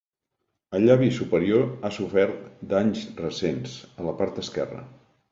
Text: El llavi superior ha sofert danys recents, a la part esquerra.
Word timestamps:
El 0.77 0.85
llavi 0.85 1.09
superior 1.17 1.67
ha 1.67 1.91
sofert 1.97 2.47
danys 2.71 3.03
recents, 3.19 3.75
a 4.01 4.07
la 4.07 4.15
part 4.23 4.41
esquerra. 4.45 4.81